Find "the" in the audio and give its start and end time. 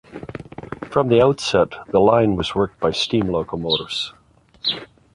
1.09-1.21, 1.91-1.99